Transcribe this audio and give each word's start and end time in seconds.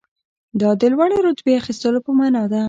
دا 0.59 0.69
د 0.81 0.83
لوړې 0.93 1.17
رتبې 1.27 1.53
اخیستلو 1.61 1.99
په 2.05 2.11
معنی 2.17 2.43
ده. 2.51 2.59